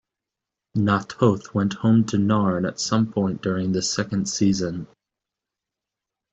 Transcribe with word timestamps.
Na'Toth 0.75 1.53
went 1.53 1.73
home 1.73 2.03
to 2.05 2.17
Narn 2.17 2.67
at 2.67 2.79
some 2.79 3.13
point 3.13 3.43
during 3.43 3.71
the 3.71 3.83
second 3.83 4.25
season. 4.27 4.87